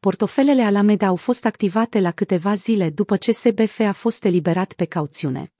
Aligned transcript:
portofelele 0.00 0.62
Alameda 0.62 1.06
au 1.06 1.16
fost 1.16 1.44
activate 1.44 2.00
la 2.00 2.10
câteva 2.10 2.54
zile 2.54 2.90
după 2.90 3.16
ce 3.16 3.32
SBF 3.32 3.78
a 3.78 3.92
fost 3.92 4.24
eliberat 4.24 4.72
pe 4.72 4.84
cauțiune. 4.84 5.52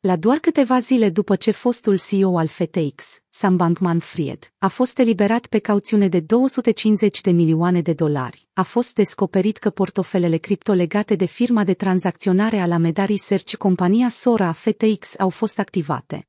La 0.00 0.16
doar 0.16 0.38
câteva 0.38 0.78
zile 0.78 1.10
după 1.10 1.36
ce 1.36 1.50
fostul 1.50 1.98
CEO 1.98 2.38
al 2.38 2.46
FTX, 2.46 3.22
Sam 3.28 3.56
Bankman-Fried, 3.56 4.52
a 4.58 4.68
fost 4.68 4.98
eliberat 4.98 5.46
pe 5.46 5.58
cauțiune 5.58 6.08
de 6.08 6.20
250 6.20 7.20
de 7.20 7.30
milioane 7.30 7.80
de 7.80 7.92
dolari, 7.92 8.48
a 8.52 8.62
fost 8.62 8.94
descoperit 8.94 9.56
că 9.56 9.70
portofelele 9.70 10.36
cripto 10.36 10.72
legate 10.72 11.14
de 11.14 11.24
firma 11.24 11.64
de 11.64 11.74
tranzacționare 11.74 12.58
Alameda 12.58 13.04
Research 13.04 13.54
compania 13.54 14.08
Sora 14.08 14.48
a 14.48 14.52
FTX 14.52 15.18
au 15.18 15.28
fost 15.28 15.58
activate. 15.58 16.28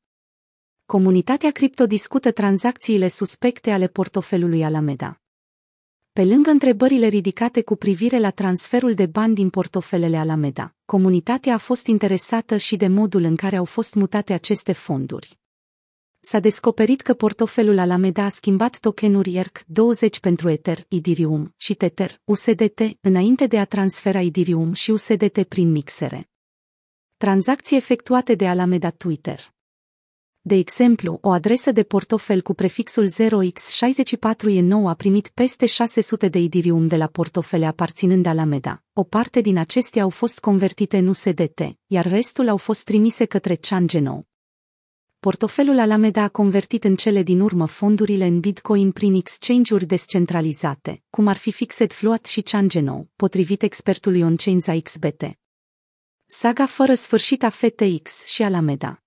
Comunitatea 0.86 1.52
cripto 1.52 1.86
discută 1.86 2.32
tranzacțiile 2.32 3.08
suspecte 3.08 3.72
ale 3.72 3.88
portofelului 3.88 4.64
Alameda. 4.64 5.21
Pe 6.14 6.24
lângă 6.24 6.50
întrebările 6.50 7.08
ridicate 7.08 7.62
cu 7.62 7.76
privire 7.76 8.20
la 8.20 8.30
transferul 8.30 8.94
de 8.94 9.06
bani 9.06 9.36
din 9.36 9.50
portofelele 9.50 10.18
Alameda, 10.18 10.76
comunitatea 10.86 11.54
a 11.54 11.58
fost 11.58 11.86
interesată 11.86 12.58
și 12.58 12.76
de 12.76 12.88
modul 12.88 13.24
în 13.24 13.36
care 13.36 13.56
au 13.56 13.66
fost 13.66 13.94
mutate 13.94 14.34
aceste 14.34 14.72
fonduri. 14.72 15.40
S-a 16.20 16.40
descoperit 16.40 17.02
că 17.02 17.14
portofelul 17.14 17.78
Alameda 17.78 18.24
a 18.24 18.30
schimbat 18.30 18.80
tokenuri 18.80 19.42
ERC20 19.42 20.20
pentru 20.22 20.50
Ether, 20.50 20.86
Ethereum 20.88 21.54
și 21.58 21.74
Tether, 21.74 22.22
USDT, 22.24 22.82
înainte 23.02 23.48
de 23.48 23.60
a 23.60 23.66
transfera 23.66 24.22
Ethereum 24.22 24.74
și 24.74 24.92
USDT 24.92 25.44
prin 25.44 25.72
mixere. 25.72 26.30
Tranzacții 27.18 27.78
efectuate 27.78 28.36
de 28.36 28.48
Alameda 28.48 28.90
Twitter 28.90 29.54
de 30.44 30.56
exemplu, 30.56 31.18
o 31.22 31.30
adresă 31.30 31.72
de 31.72 31.84
portofel 31.84 32.42
cu 32.42 32.54
prefixul 32.54 33.10
0x64e9 33.10 34.88
a 34.88 34.94
primit 34.94 35.28
peste 35.28 35.66
600 35.66 36.28
de 36.28 36.40
Ethereum 36.40 36.88
de 36.88 36.96
la 36.96 37.08
portofele 37.08 37.66
aparținând 37.66 38.26
Alameda. 38.26 38.84
O 38.94 39.04
parte 39.04 39.42
din 39.42 39.58
acestea 39.58 40.02
au 40.02 40.10
fost 40.10 40.40
convertite 40.40 40.98
în 40.98 41.08
USDT, 41.08 41.60
iar 41.88 42.06
restul 42.06 42.50
au 42.50 42.58
fost 42.58 42.84
trimise 42.84 43.26
către 43.26 43.56
Changeno. 43.56 44.26
Portofelul 45.20 45.80
Alameda 45.80 46.24
a 46.24 46.30
convertit 46.30 46.84
în 46.84 46.96
cele 46.96 47.24
din 47.24 47.40
urmă 47.40 47.66
fondurile 47.66 48.26
în 48.26 48.40
Bitcoin 48.40 48.92
prin 48.92 49.14
exchange-uri 49.14 49.86
descentralizate, 49.86 51.04
cum 51.10 51.28
ar 51.28 51.38
fi 51.38 51.52
Fixed 51.52 51.92
Float 51.92 52.26
și 52.26 52.42
Changeno, 52.42 53.08
potrivit 53.16 53.62
expertului 53.62 54.22
on-chain 54.22 54.60
XBT. 54.84 55.24
Saga 56.26 56.66
fără 56.66 56.94
sfârșit 56.94 57.44
a 57.44 57.50
FTX 57.50 58.26
și 58.26 58.44
Alameda 58.44 59.02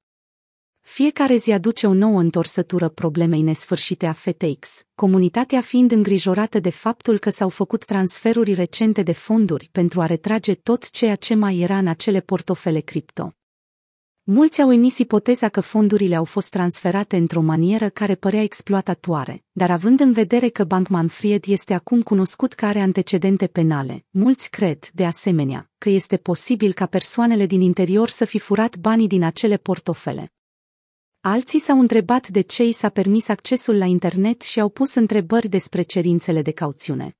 fiecare 0.85 1.37
zi 1.37 1.53
aduce 1.53 1.87
o 1.87 1.93
nouă 1.93 2.21
întorsătură 2.21 2.89
problemei 2.89 3.43
nesfârșite 3.43 4.07
a 4.07 4.13
FTX, 4.13 4.85
comunitatea 4.95 5.61
fiind 5.61 5.91
îngrijorată 5.91 6.61
de 6.61 6.71
faptul 6.71 7.19
că 7.19 7.31
s-au 7.31 7.49
făcut 7.49 7.85
transferuri 7.85 8.53
recente 8.53 9.03
de 9.03 9.13
fonduri 9.13 9.69
pentru 9.73 10.01
a 10.01 10.07
retrage 10.07 10.55
tot 10.55 10.91
ceea 10.91 11.15
ce 11.15 11.35
mai 11.35 11.59
era 11.59 11.79
în 11.79 11.87
acele 11.87 12.21
portofele 12.21 12.81
cripto. 12.81 13.33
Mulți 14.23 14.63
au 14.63 14.73
emis 14.73 14.99
ipoteza 14.99 15.49
că 15.49 15.61
fondurile 15.61 16.15
au 16.15 16.25
fost 16.25 16.49
transferate 16.49 17.17
într-o 17.17 17.41
manieră 17.41 17.89
care 17.89 18.15
părea 18.15 18.43
exploatatoare, 18.43 19.45
dar 19.53 19.71
având 19.71 20.01
în 20.01 20.13
vedere 20.13 20.49
că 20.49 20.65
Bankman-Fried 20.65 21.45
este 21.47 21.75
acum 21.75 22.03
cunoscut 22.03 22.53
că 22.53 22.67
are 22.67 22.79
antecedente 22.79 23.47
penale, 23.47 24.05
mulți 24.11 24.51
cred, 24.51 24.89
de 24.93 25.05
asemenea, 25.05 25.71
că 25.79 25.89
este 25.89 26.17
posibil 26.17 26.73
ca 26.73 26.87
persoanele 26.87 27.47
din 27.47 27.61
interior 27.61 28.09
să 28.09 28.25
fi 28.25 28.39
furat 28.39 28.77
banii 28.77 29.07
din 29.07 29.23
acele 29.23 29.57
portofele. 29.57 30.29
Alții 31.27 31.61
s-au 31.61 31.81
întrebat 31.81 32.29
de 32.29 32.41
ce 32.41 32.65
i 32.65 32.73
s-a 32.73 32.89
permis 32.89 33.29
accesul 33.29 33.79
la 33.79 33.85
internet 33.85 34.41
și 34.41 34.61
au 34.61 34.69
pus 34.69 34.95
întrebări 34.95 35.49
despre 35.49 35.83
cerințele 35.83 36.43
de 36.43 36.51
cauțiune. 36.51 37.17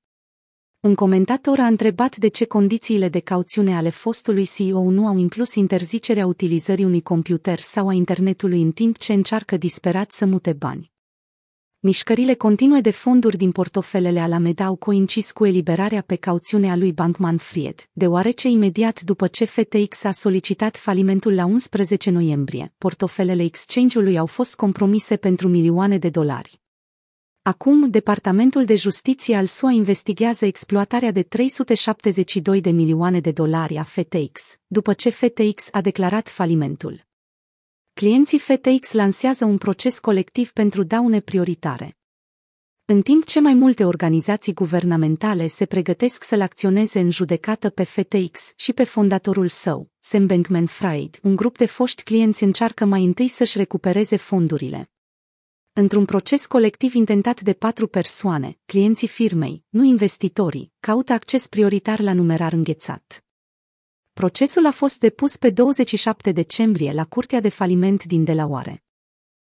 Un 0.79 0.95
comentator 0.95 1.59
a 1.59 1.65
întrebat 1.65 2.17
de 2.17 2.27
ce 2.27 2.45
condițiile 2.45 3.09
de 3.09 3.19
cauțiune 3.19 3.75
ale 3.75 3.89
fostului 3.89 4.45
CEO 4.55 4.91
nu 4.91 5.07
au 5.07 5.17
inclus 5.17 5.55
interzicerea 5.55 6.25
utilizării 6.25 6.85
unui 6.85 7.01
computer 7.01 7.59
sau 7.59 7.87
a 7.87 7.93
internetului 7.93 8.61
în 8.61 8.71
timp 8.71 8.97
ce 8.97 9.13
încearcă 9.13 9.57
disperat 9.57 10.11
să 10.11 10.25
mute 10.25 10.53
bani. 10.53 10.94
Mișcările 11.85 12.33
continue 12.33 12.81
de 12.81 12.91
fonduri 12.91 13.37
din 13.37 13.51
portofelele 13.51 14.19
Alameda 14.19 14.65
au 14.65 14.75
coincis 14.75 15.31
cu 15.31 15.45
eliberarea 15.45 16.01
pe 16.01 16.15
cauțiune 16.15 16.71
a 16.71 16.75
lui 16.75 16.93
Bankman-Fried, 16.93 17.89
deoarece 17.93 18.47
imediat 18.47 19.01
după 19.01 19.27
ce 19.27 19.45
FTX 19.45 20.03
a 20.03 20.11
solicitat 20.11 20.77
falimentul 20.77 21.33
la 21.33 21.45
11 21.45 22.09
noiembrie, 22.09 22.73
portofelele 22.77 23.43
exchange-ului 23.43 24.17
au 24.17 24.25
fost 24.25 24.55
compromise 24.55 25.15
pentru 25.15 25.47
milioane 25.47 25.97
de 25.97 26.09
dolari. 26.09 26.61
Acum, 27.41 27.89
Departamentul 27.89 28.65
de 28.65 28.75
Justiție 28.75 29.35
al 29.35 29.45
SUA 29.45 29.71
investigează 29.71 30.45
exploatarea 30.45 31.11
de 31.11 31.23
372 31.23 32.61
de 32.61 32.69
milioane 32.69 33.19
de 33.19 33.31
dolari 33.31 33.77
a 33.77 33.83
FTX, 33.83 34.57
după 34.67 34.93
ce 34.93 35.09
FTX 35.09 35.67
a 35.71 35.81
declarat 35.81 36.29
falimentul 36.29 37.05
clienții 38.01 38.39
FTX 38.39 38.91
lansează 38.91 39.45
un 39.45 39.57
proces 39.57 39.99
colectiv 39.99 40.51
pentru 40.51 40.83
daune 40.83 41.19
prioritare. 41.19 41.97
În 42.85 43.01
timp 43.01 43.25
ce 43.25 43.39
mai 43.39 43.53
multe 43.53 43.85
organizații 43.85 44.53
guvernamentale 44.53 45.47
se 45.47 45.65
pregătesc 45.65 46.23
să-l 46.23 46.41
acționeze 46.41 46.99
în 46.99 47.11
judecată 47.11 47.69
pe 47.69 47.83
FTX 47.83 48.53
și 48.55 48.73
pe 48.73 48.83
fondatorul 48.83 49.47
său, 49.47 49.89
Sam 49.99 50.25
Bankman-Fried, 50.25 51.19
un 51.21 51.35
grup 51.35 51.57
de 51.57 51.65
foști 51.65 52.03
clienți 52.03 52.43
încearcă 52.43 52.85
mai 52.85 53.03
întâi 53.03 53.27
să-și 53.27 53.57
recupereze 53.57 54.15
fondurile. 54.15 54.91
Într-un 55.73 56.05
proces 56.05 56.45
colectiv 56.45 56.93
intentat 56.93 57.41
de 57.41 57.53
patru 57.53 57.87
persoane, 57.87 58.57
clienții 58.65 59.07
firmei, 59.07 59.63
nu 59.69 59.83
investitorii, 59.83 60.71
caută 60.79 61.13
acces 61.13 61.47
prioritar 61.47 61.99
la 61.99 62.13
numerar 62.13 62.53
înghețat. 62.53 63.24
Procesul 64.21 64.65
a 64.65 64.71
fost 64.71 64.99
depus 64.99 65.37
pe 65.37 65.49
27 65.49 66.31
decembrie 66.31 66.91
la 66.91 67.05
Curtea 67.05 67.39
de 67.39 67.49
Faliment 67.49 68.03
din 68.03 68.23
Delaware. 68.23 68.83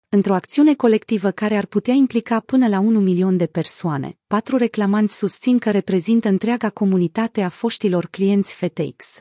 Într-o 0.09 0.35
acțiune 0.35 0.75
colectivă 0.75 1.31
care 1.31 1.57
ar 1.57 1.67
putea 1.67 1.95
implica 1.95 2.41
până 2.41 2.69
la 2.69 2.79
1 2.79 3.01
milion 3.01 3.37
de 3.37 3.47
persoane, 3.47 4.19
patru 4.27 4.57
reclamanți 4.57 5.17
susțin 5.17 5.59
că 5.59 5.71
reprezintă 5.71 6.29
întreaga 6.29 6.71
comunitate 6.71 7.43
a 7.43 7.49
foștilor 7.49 8.07
clienți 8.07 8.55
FTX. 8.55 9.21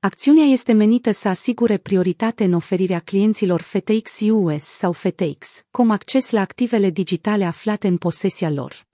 Acțiunea 0.00 0.44
este 0.44 0.72
menită 0.72 1.10
să 1.10 1.28
asigure 1.28 1.76
prioritate 1.76 2.44
în 2.44 2.52
oferirea 2.52 3.00
clienților 3.00 3.60
FTX 3.60 4.20
US 4.20 4.62
sau 4.62 4.92
FTX, 4.92 5.62
cum 5.70 5.90
acces 5.90 6.30
la 6.30 6.40
activele 6.40 6.90
digitale 6.90 7.44
aflate 7.44 7.86
în 7.86 7.96
posesia 7.96 8.50
lor. 8.50 8.87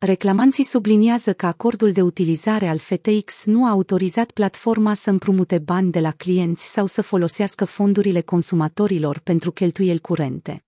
Reclamanții 0.00 0.64
subliniază 0.64 1.32
că 1.32 1.46
acordul 1.46 1.92
de 1.92 2.02
utilizare 2.02 2.68
al 2.68 2.78
FTX 2.78 3.44
nu 3.44 3.66
a 3.66 3.70
autorizat 3.70 4.30
platforma 4.30 4.94
să 4.94 5.10
împrumute 5.10 5.58
bani 5.58 5.90
de 5.90 6.00
la 6.00 6.10
clienți 6.10 6.72
sau 6.72 6.86
să 6.86 7.02
folosească 7.02 7.64
fondurile 7.64 8.20
consumatorilor 8.20 9.18
pentru 9.18 9.50
cheltuieli 9.50 9.98
curente. 9.98 10.64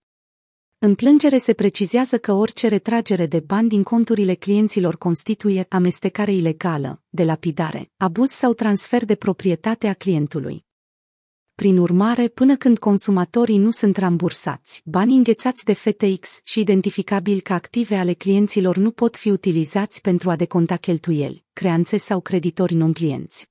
În 0.79 0.95
plângere 0.95 1.39
se 1.39 1.53
precizează 1.53 2.19
că 2.19 2.33
orice 2.33 2.69
retragere 2.69 3.27
de 3.27 3.41
bani 3.41 3.69
din 3.69 3.83
conturile 3.83 4.35
clienților 4.35 4.97
constituie 4.97 5.67
amestecare 5.69 6.33
ilegală, 6.33 7.03
delapidare, 7.09 7.91
abuz 7.97 8.31
sau 8.31 8.53
transfer 8.53 9.05
de 9.05 9.15
proprietate 9.15 9.87
a 9.87 9.95
clientului. 9.95 10.65
Prin 11.61 11.79
urmare, 11.79 12.29
până 12.29 12.57
când 12.57 12.79
consumatorii 12.79 13.59
nu 13.59 13.71
sunt 13.71 13.97
rambursați, 13.97 14.83
banii 14.85 15.17
înghețați 15.17 15.65
de 15.65 15.73
FTX 15.73 16.41
și 16.45 16.61
identificabili 16.61 17.41
ca 17.41 17.55
active 17.55 17.97
ale 17.97 18.13
clienților 18.13 18.77
nu 18.77 18.91
pot 18.91 19.17
fi 19.17 19.31
utilizați 19.31 20.01
pentru 20.01 20.31
a 20.31 20.37
deconta 20.37 20.77
cheltuieli, 20.77 21.45
creanțe 21.53 21.97
sau 21.97 22.21
creditori 22.21 22.75
non-clienți. 22.75 23.47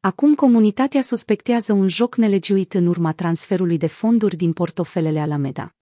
Acum 0.00 0.34
comunitatea 0.34 1.02
suspectează 1.02 1.72
un 1.72 1.88
joc 1.88 2.16
nelegiuit 2.16 2.74
în 2.74 2.86
urma 2.86 3.12
transferului 3.12 3.78
de 3.78 3.86
fonduri 3.86 4.36
din 4.36 4.52
portofelele 4.52 5.20
Alameda. 5.20 5.74